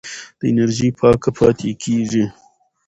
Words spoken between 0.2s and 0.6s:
دا